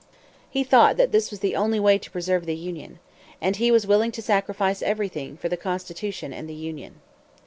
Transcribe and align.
He 0.49 0.63
thought 0.63 0.97
that 0.97 1.11
this 1.11 1.29
was 1.29 1.41
the 1.41 1.55
only 1.55 1.79
way 1.79 1.99
to 1.99 2.09
preserve 2.09 2.47
the 2.47 2.55
Union. 2.55 2.97
And 3.39 3.57
he 3.57 3.69
was 3.69 3.85
willing 3.85 4.11
to 4.13 4.21
sacrifice 4.23 4.81
everything 4.81 5.37
for 5.37 5.47
the 5.47 5.55
Constitution 5.57 6.33
and 6.33 6.49
the 6.49 6.55
Union. 6.55 7.01